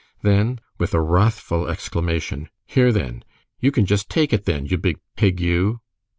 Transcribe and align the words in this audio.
Then, 0.23 0.59
with 0.79 0.95
a 0.95 0.99
wrathful 0.99 1.67
exclamation, 1.67 2.49
"Here, 2.65 2.91
then, 2.91 3.23
you 3.59 3.71
can 3.71 3.85
just 3.85 4.09
take 4.09 4.33
it 4.33 4.45
then, 4.45 4.65
you 4.65 4.79
big 4.79 4.99
pig, 5.15 5.39
you!" 5.39 5.81